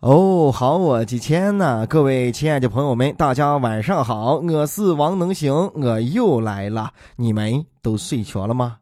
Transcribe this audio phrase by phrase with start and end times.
[0.00, 1.86] 哦，好我的天呐！
[1.86, 6.92] 各位亲爱的朋友们，大家晚上好，我是王能行，我又来了。
[7.16, 8.76] 你们都睡着了吗？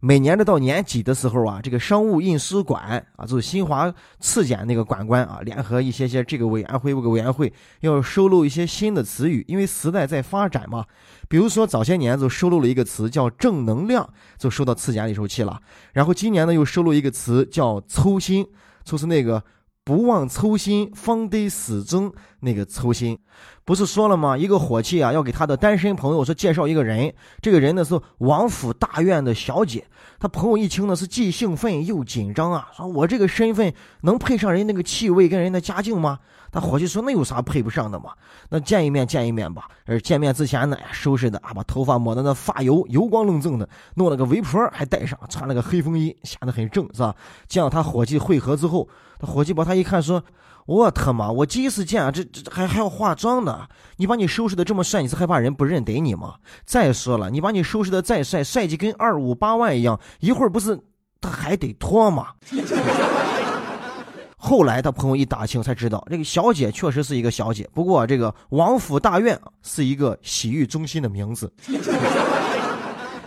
[0.00, 7.50] 每年的到年底的时候啊，这个商务印书馆啊，就是新华次检那个管官啊，联合一些些这个委员会、那个委员会，
[7.80, 10.84] 要收录一些新的词语，因为时代在发展嘛。
[11.26, 14.06] 比如说早些年就收录了一个词叫正能量，
[14.36, 15.58] 就收到次检里头去了。
[15.94, 18.46] 然后今年呢，又收录一个词叫粗心，
[18.84, 19.42] 就是那个。
[19.84, 22.10] 不忘初心，方得始终。
[22.44, 23.18] 那个粗心，
[23.64, 24.36] 不是说了吗？
[24.36, 27.12] 一个伙计啊，要给他的单身朋友说介绍一个人。
[27.40, 29.86] 这个人呢是王府大院的小姐。
[30.20, 33.72] 他朋友一听呢是既兴奋又紧张啊，说我这个身份
[34.02, 36.18] 能配上人那个气味跟人的家境吗？
[36.52, 38.10] 他伙计说那有啥配不上的嘛？
[38.50, 39.66] 那见一面见一面吧。
[39.86, 47.14] 而见面之前呢，收拾的啊，把头发抹的那发油油光愣锃的，弄了个围脖还戴上，穿了个黑风衣，显得很正，是吧？
[47.48, 50.22] 见到他伙计会合之后，他伙计把他一看说。
[50.66, 51.30] 我他妈！
[51.30, 53.66] 我第一次见啊，这这还还要化妆呢。
[53.96, 56.34] 你把你收拾的这么帅，你是害怕人不认得你吗？
[56.64, 60.78] 再说了，你把你收拾的再帅，帅气跟二五八万一样，一会儿不是
[61.20, 62.28] 他还得脱吗？
[64.36, 71.52] 后来他朋友一打听才知道，这个小姐确实是一个小姐，不过这个王府大院是一个洗浴中心的名字。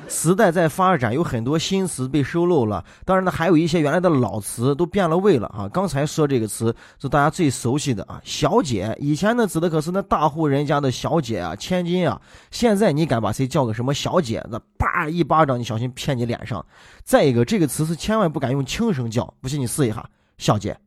[0.08, 2.84] 时代在发展，有很多新词被收录了。
[3.06, 5.70] 当然呢，还有一些原来的老词都变了味了啊。
[5.72, 8.96] 刚才说这个词是大家最熟悉的啊，小姐。
[9.00, 12.20] 以前呢，指的可是那大户人家的小姐啊，千金啊。
[12.52, 16.66] 现在你敢把谁叫个什么小姐那，啪一巴掌，你小心骗你脸上。
[17.04, 20.78] 再一个，这个词是千万不敢用轻声叫，不信你试一下，小姐，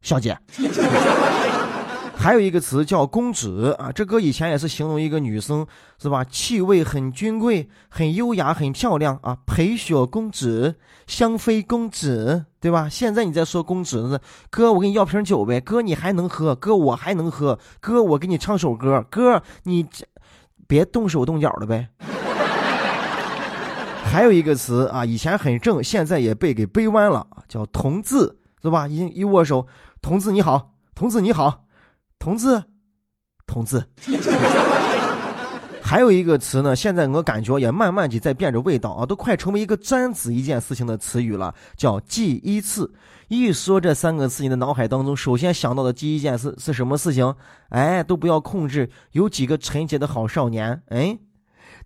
[0.00, 0.38] 小姐。
[2.20, 5.66] 还有一个词叫公子啊，这歌以前也是形容一个女生，
[5.98, 6.22] 是吧？
[6.22, 9.38] 气味很君贵，很优雅，很漂亮啊。
[9.46, 10.76] 裴雪公子，
[11.06, 12.90] 香妃公子，对吧？
[12.90, 15.62] 现在你在说公子，哥，我给你要瓶酒呗。
[15.62, 16.54] 哥，你还能喝？
[16.54, 17.58] 哥，我还能喝。
[17.80, 19.02] 哥，我给你唱首歌。
[19.08, 19.86] 哥，你
[20.68, 21.88] 别动手动脚的呗。
[24.04, 28.86] 还有一个词啊，以前很正，现在也被给背弯了，叫同志，是吧？
[28.86, 29.66] 一一握手，
[30.02, 31.64] 同志你好，同志你好。
[32.20, 32.62] 同志，
[33.46, 33.82] 同志，
[35.82, 42.92] 还有一个词呢，现在我感觉也慢慢的在变着味道啊，都快成为一个专指一件事情的词语了，叫记一次。
[43.28, 47.34] 一说这三个词，你的脑海当中首先想到的第一件事是什么事情？
[47.70, 51.18] 哎，都不要控制，有几个纯洁的好少年，哎。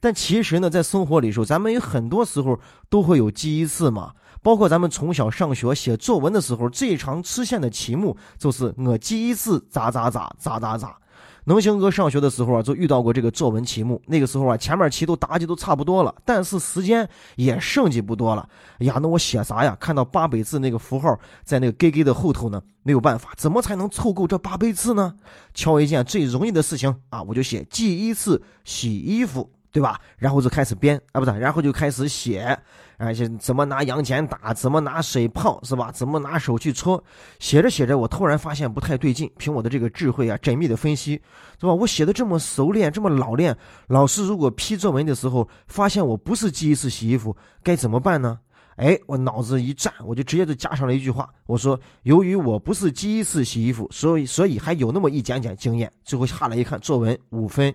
[0.00, 2.58] 但其实呢，在生活里时候，咱们有很多时候
[2.88, 4.12] 都会有记一次嘛。
[4.42, 10.98] 包括咱们从小上学写作文的时候，最常出现的题目就是“我记一次咋咋咋咋咋咋”。
[11.46, 14.02] 能行哥上学的时候啊，就遇到过这个作文题目。
[14.06, 18.46] 那个时候啊，前面题都答的都差不多了，但是时间也剩的不多了。
[18.80, 19.74] 呀，那我写啥呀？
[19.80, 25.14] 看到八百字那个符号在那个“给给”的后头呢，没有办法，怎么才能凑够这八百字呢？
[25.54, 29.50] 挑一件最容易的事情啊，我就写记一次洗衣服。
[29.74, 30.00] 对吧？
[30.16, 32.56] 然后就开始编啊，不是，然后就开始写，
[32.96, 35.90] 而且怎么拿洋剪打，怎么拿水泡，是吧？
[35.90, 37.02] 怎么拿手去搓？
[37.40, 39.28] 写着写着，我突然发现不太对劲。
[39.36, 41.20] 凭我的这个智慧啊，缜密的分析，
[41.60, 41.74] 是吧？
[41.74, 43.56] 我写的这么熟练，这么老练，
[43.88, 48.38] 老师如果批作文的时候发现我不是第一次洗衣服，该怎么办呢？
[48.76, 55.92] 哎，我脑子一转，我就直接就加上了一句话，我说：由于我不是第一次洗衣服，所以所以还有那么一点点经验。
[56.04, 57.74] 最后下来一看，作文五分。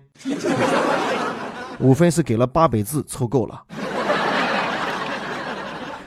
[1.80, 3.62] 五分是给了八百字凑够了，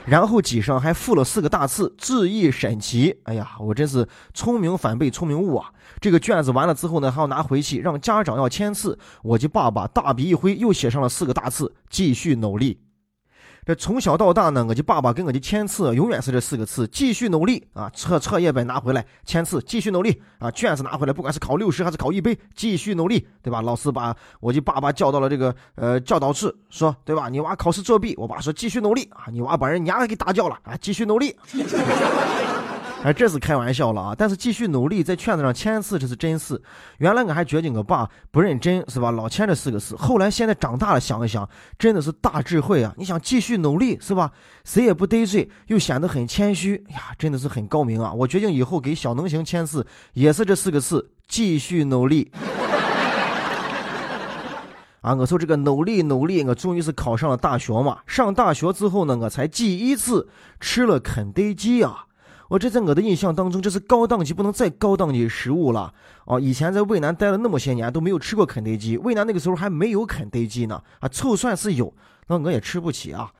[0.06, 3.16] 然后几上还附了四个大字“字意审题”。
[3.24, 5.70] 哎呀，我真是聪明反被聪明误啊！
[6.00, 8.96] 这个卷子完了之后呢，还要拿回去让家长要签字。
[9.22, 12.80] 我及爸爸大笔一挥，又写上了四个大字：“继续努力。”
[13.66, 17.90] 这从小到大呢，我的爸爸跟我的签字永远是这四个字：继续努力啊！
[17.94, 20.50] 册册页本拿回来签字，继续努力啊！
[20.50, 23.62] 卷子拿回来，不管是考六十还是考一百，继续努力，对吧？
[23.62, 27.30] 老师把我的爸爸叫到了这个呃教导室，说，对吧？
[27.30, 29.32] 你娃考试作弊，我爸说继续努力啊！
[29.32, 30.76] 你娃把人娘给打叫了啊！
[30.76, 31.34] 继续努力。
[33.04, 34.14] 哎，这是开玩笑了啊！
[34.16, 36.58] 但是继续努力，在圈子上签字，这是真事。
[36.96, 39.10] 原来我还觉得我爸不认真，是吧？
[39.10, 39.94] 老签这四个字。
[39.94, 41.46] 后来现在长大了，想一想，
[41.78, 42.94] 真的是大智慧啊！
[42.96, 44.32] 你想继续努力，是吧？
[44.64, 48.10] 谁也不得罪，又显得很谦虚，呀，真的是很高明啊！
[48.10, 52.32] 我决定以后给小能行签字，也是这四个字：继续努力。
[55.02, 57.98] 啊，我说这个努力努力，我终于是考上了大学嘛。
[58.06, 60.26] 上大学之后呢，我才第一次
[60.58, 62.06] 吃了肯德基啊。
[62.48, 65.92] 我这在我的印象当中，这是高档级不能再高档级食物了
[66.26, 66.38] 哦。
[66.38, 68.96] 以前在渭南待了那么些年，都没有吃过肯德基。
[68.98, 71.92] 渭南那个时候还没有肯德基呢，啊，凑算是有，
[72.26, 73.32] 那我也吃不起啊。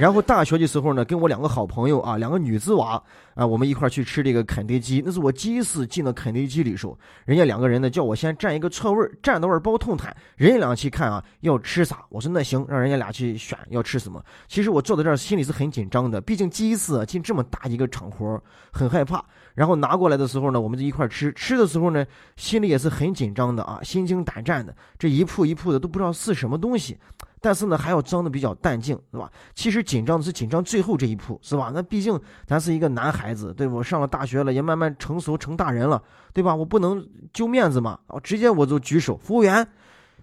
[0.02, 3.02] 然后大学的时候呢，跟我两个好朋友啊，两个女子娃
[3.34, 5.02] 啊，我们一块去吃这个肯德基。
[5.04, 10.16] 那是我第一次进了肯德基里头，人家两个人呢叫我先占一个错位儿，蘸到味儿包痛坦。
[10.36, 12.02] 人家俩去看啊，要吃啥？
[12.08, 14.24] 我说那行，让人家俩去选要吃什么。
[14.48, 18.42] 其实我坐在这儿心里是很紧张的，毕竟第一次进这么大一个场合，
[18.72, 19.22] 很害怕。
[19.54, 21.30] 然后拿过来的时候呢，我们就一块吃。
[21.34, 22.06] 吃的时候呢，
[22.36, 24.74] 心里也是很紧张的啊，心惊胆战的。
[24.98, 26.96] 这一铺一铺的都不知道是什么东西。
[27.40, 29.30] 但是呢，还要装的比较淡定，是吧？
[29.54, 31.70] 其实紧张的是紧张最后这一步，是吧？
[31.74, 36.02] 那毕竟咱是一个男孩子，对我上了大学了，也慢慢成熟成大人了，
[36.32, 36.54] 对吧？
[36.54, 37.02] 我不能
[37.32, 39.66] 丢面子嘛，我，直接我就举手，服务员，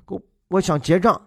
[0.05, 1.19] 我我想结账。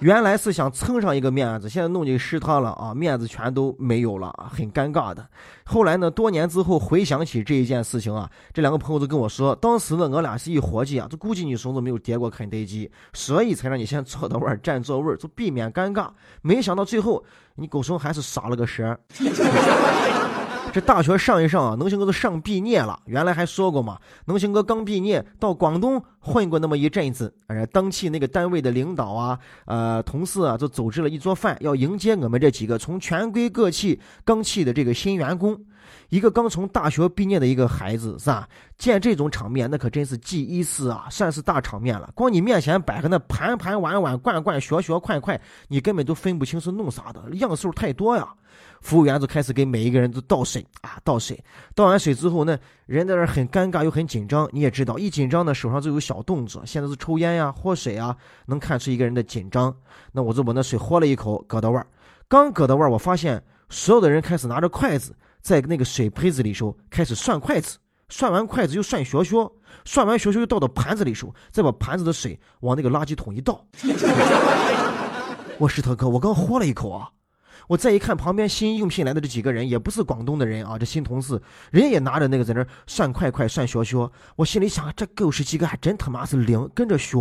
[0.00, 5.26] 原来是想蹭上一个面子，现在弄进食堂了啊，面子全都没有了，很尴尬的。
[5.64, 16.08] 后来呢，多年之后回想起这一件事情啊，这两个朋友都跟我说，当时呢，我俩是一伙计啊，就估计你孙子没有叠过肯德基，所以才让你先坐到位儿占座位，就避免尴尬。
[16.40, 17.22] 没想到最后
[17.56, 18.98] 你狗熊还是撒了个舌。
[20.72, 22.98] 这大学上一上啊，能行哥都上毕业了。
[23.06, 35.58] 原来还说过嘛，能行哥刚毕业到广东混过那么一阵子，而当期那个单位的领导啊、呃同事啊，就组织了一桌饭，要迎接我们这几个从全国各地刚去的这个新员工。
[36.08, 38.48] 一个刚从大学毕业的一个孩子，是吧？
[38.76, 42.10] 见这种场面，那可真是第一次啊，算是大场面了。
[42.14, 48.28] 光你面前摆个那盘盘碗碗、罐罐、学学块块，你根本都分不清是弄啥的，样数太多呀。
[48.80, 51.38] 服务员就开始给每一个人都倒水啊，倒水。
[51.74, 54.48] 倒完水之后呢，人在那很尴尬又很紧张。
[54.52, 56.62] 你也知道，一紧张呢，手上就有小动作。
[56.64, 58.16] 现在是抽烟呀、喝水啊，
[58.46, 59.74] 能看出一个人的紧张。
[60.12, 61.86] 那我就把那水喝了一口，搁到味儿。
[62.26, 65.14] 刚搁到味儿，我发现所有的人开始拿着筷子。
[65.42, 67.78] 在那个水杯子里时候，开始涮筷子，
[68.08, 69.52] 涮完筷子又涮学学，
[69.84, 73.64] 涮完学学又倒到盘子里时候，再把盘子的水往那个垃圾桶一倒。
[75.58, 77.10] 我石头哥，我刚喝了一口啊。
[77.70, 81.40] 我再一看旁边新应聘来的这几个人，也不是广东的人啊，这新同事，
[81.70, 84.10] 人家也拿着那个在那涮快快涮学学。
[84.34, 87.16] 我心里想，这狗屎几个还真他妈是灵，跟着学。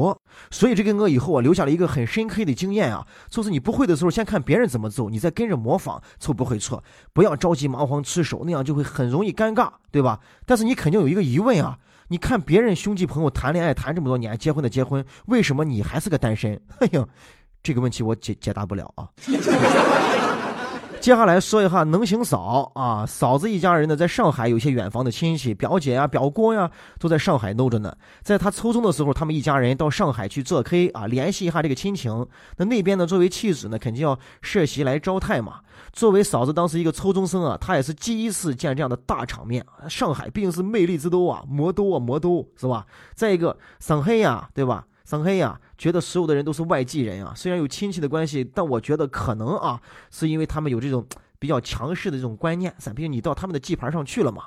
[0.49, 6.83] 所以这给我以后啊留下了一个很深刻的经验啊，就是你不会的时候，先看别人怎么做，你再跟着模仿，就不会错。
[7.13, 10.19] 不要着急忙慌吃手，那样就会很容易尴尬，对吧？
[10.47, 16.59] 但是你肯定有一个疑问啊，你看别人兄弟朋友谈恋爱谈这么多年，结婚的结婚，为什么你还是个单身？
[16.81, 17.05] 哎呀，
[17.61, 19.07] 这个问题我解解答不了啊。
[20.99, 26.69] 接下来说一下能行嫂啊，嫂子一家人呢，在上海有些远房的亲戚，表姐呀、表哥呀，
[26.99, 27.95] 都在上海弄着呢。
[28.21, 32.27] 在他初中的时候，他们一家人到上海去做 K 啊，联系一下这个亲情。
[32.57, 35.61] 那那边呢，作为妻子呢，肯定要设席来招待嘛。
[35.93, 39.65] 作为嫂子当时一个初中生啊，她也是第一次见这样的大场面。
[39.87, 42.85] 上海毕竟是魅力之都啊，魔都啊，魔都是吧？
[43.15, 44.85] 再一个上海呀，对吧？
[45.09, 47.33] 上海呀，觉得所有的人都是外地人啊。
[47.35, 51.03] 虽然有亲戚的关系，但我觉得可能啊，是因为他们有这种
[51.39, 52.71] 比较强势的这种观念。
[52.77, 54.43] 咱毕竟你到他们的地盘上去了嘛。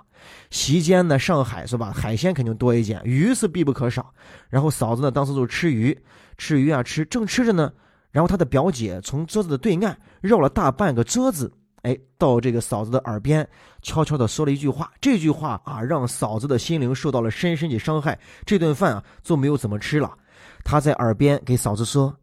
[0.51, 1.91] 席间呢，上海是吧？
[1.91, 4.15] 海鲜肯定多一点，鱼是必不可少。
[4.49, 5.99] 然后嫂子呢，当时就吃鱼，
[6.39, 7.73] 吃鱼啊吃，正吃着呢，
[8.13, 13.45] 然后他的表姐从桌子的对岸绕了大半个桌子，哎，到这个嫂子的耳边
[13.83, 14.93] 悄悄的说了一句话。
[15.01, 18.17] 这句话啊，让嫂子的心灵受到了深深的伤害。
[18.47, 20.19] 这顿饭啊，就没有怎么吃了。
[20.65, 22.17] 他在耳边给嫂子说：“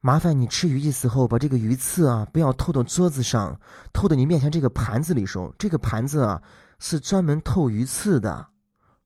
[0.00, 3.58] 麻烦你吃鱼的时候，把这个鱼刺啊，不要透到桌子上，
[3.92, 6.42] 透到你面前这个盘子里说，这个盘子啊，
[6.78, 8.46] 是专门透鱼刺的。”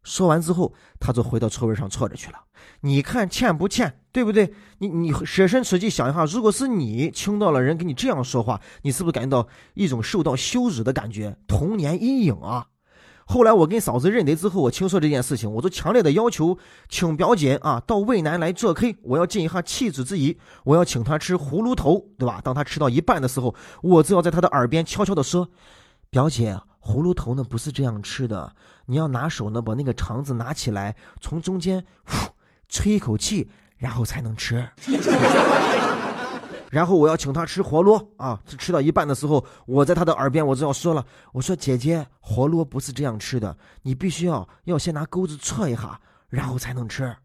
[0.02, 2.38] 说完之后，他就回到座位上坐着去了。
[2.81, 4.00] 你看欠不欠？
[4.12, 4.55] 对不对？
[4.79, 11.37] 你你舍身处地想一下，如果是你听到了人给你这样说话，你是不是感觉到一种受到羞辱的感觉？
[11.49, 12.67] 童年阴影啊！
[13.28, 16.56] 后来我跟嫂子认得之后，我听说这件事情，我就强烈的要求
[16.88, 22.40] 请表姐啊到渭南来做客，我要尽一下妻子之谊，我要请她吃葫芦头，对吧？
[22.42, 23.52] 当她吃到一半的时候，
[23.83, 25.49] 我就要在她的耳边悄悄的说
[26.09, 28.54] ：“表姐，葫芦头呢不是这样吃的，
[28.87, 32.28] 你要拿手呢把那个肠子拿起来，从中间呼
[32.68, 34.68] 吹一口气，然后才能吃。”
[36.76, 38.38] 然后我要请他吃活螺啊！
[38.59, 41.02] 吃到一半的时候，我在他的耳边我就要说了
[41.33, 47.16] ：“我说姐姐，活螺不是这样吃的，你必须要要先拿钩子戳一下，然后才能吃。”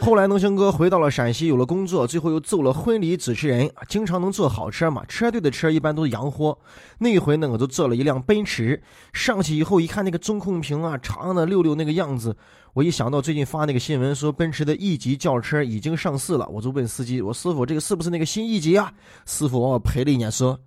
[0.00, 5.04] 后来能行哥回到了陕西，有了工作，最后又做了婚礼主持人，经常能坐好车嘛。
[5.06, 6.56] 车队的车一般都是洋货，
[6.98, 8.80] 那一回呢，我就坐了一辆奔驰，
[9.12, 12.36] 上去以后一看那个中控屏啊，长的溜溜那个样子。
[12.72, 18.92] 我一想到最近发那个新闻说奔驰的 E 级轿车已经上市了，我就问司机：“我师傅，这个是不是那个新 E 级啊？”
[19.26, 20.60] 师傅往我赔了一眼说：“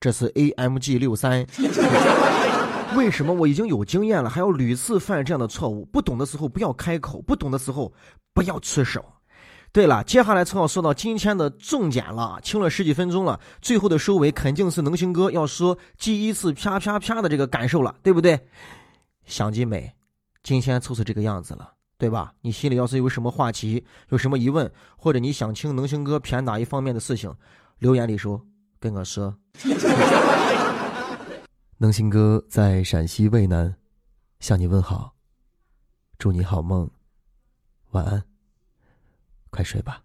[0.00, 1.46] 这是 AMG 六三。
[2.96, 5.84] ”为什么我已经有经验了，还要屡次犯这样的错误？
[5.86, 7.92] 不懂的时候不要开口，不懂的时候
[8.32, 9.04] 不要出手。
[9.72, 18.38] 对了，接下来正好说到今天的重点了，听了十几分钟了，最后的收尾肯定是能行哥要说第一次啪啪啪的这个感受了，对不对？
[19.24, 19.94] 想极美，
[20.42, 22.34] 今天就是这个样子了，对吧？
[22.42, 27.34] 你心里要是有什么话题，有什么疑问，或者你想听能行哥偏哪一方面的事情，
[27.78, 28.44] 留言里说，
[28.78, 29.34] 跟我说。
[31.82, 33.74] 能行哥在陕西渭南，
[34.38, 35.16] 向你问好，
[36.16, 36.88] 祝你好梦，
[37.90, 38.22] 晚安。
[39.50, 40.04] 快睡吧。